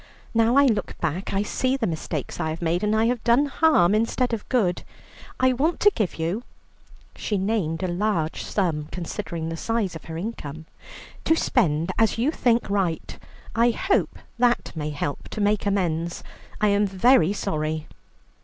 Now 0.33 0.55
I 0.55 0.65
look 0.65 0.97
back, 0.99 1.31
I 1.31 1.43
see 1.43 1.77
the 1.77 1.85
mistakes 1.85 2.39
I 2.39 2.49
have 2.49 2.59
made, 2.59 2.83
and 2.83 2.95
I 2.95 3.05
have 3.05 3.23
done 3.23 3.45
harm 3.45 3.93
instead 3.93 4.33
of 4.33 4.49
good. 4.49 4.81
I 5.39 5.53
want 5.53 5.79
to 5.81 5.91
give 5.93 6.15
you" 6.15 6.41
she 7.15 7.37
named 7.37 7.83
a 7.83 7.87
large 7.87 8.43
sum 8.43 8.87
considering 8.91 9.49
the 9.49 9.55
size 9.57 9.95
of 9.95 10.05
her 10.05 10.17
income 10.17 10.65
"to 11.25 11.35
spend 11.35 11.91
as 11.99 12.17
you 12.17 12.31
think 12.31 12.67
right, 12.67 13.15
I 13.55 13.69
hope 13.69 14.17
that 14.39 14.75
may 14.75 14.89
help 14.89 15.29
to 15.29 15.39
make 15.39 15.67
amends. 15.67 16.23
I 16.59 16.69
am 16.69 16.87
very 16.87 17.31
sorry." 17.31 17.87